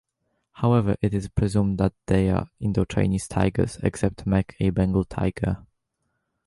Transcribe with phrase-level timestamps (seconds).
[0.53, 5.63] However, it is presumed that they are Indochinese tigers, except Mek, a Bengal tiger.